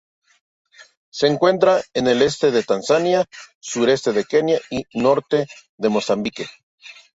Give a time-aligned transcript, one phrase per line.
[1.11, 3.25] Se encuentra en el este de Tanzania,
[3.59, 5.45] sureste de Kenia y norte
[5.77, 6.49] de Mozambique.